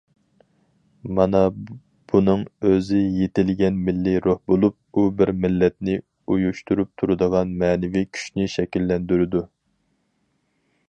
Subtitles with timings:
[1.17, 1.39] مانا
[2.11, 9.43] بۇنىڭ ئۆزى يېتىلگەن مىللىي روھ بولۇپ، ئۇ بىر مىللەتنى ئۇيۇشتۇرۇپ تۇرىدىغان مەنىۋى كۈچنى شەكىللەندۈرىدۇ.